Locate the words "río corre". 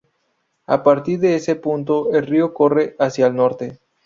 2.25-2.95